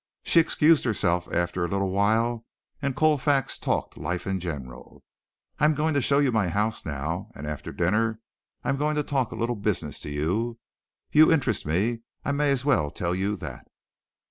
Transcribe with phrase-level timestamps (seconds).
[0.23, 2.43] She excused herself after a little while
[2.81, 5.03] and Colfax talked life in general.
[5.59, 8.19] "I'm going to show you my house now, and after dinner
[8.63, 10.57] I'm going to talk a little business to you.
[11.11, 11.99] You interest me.
[12.25, 13.67] I may as well tell you that."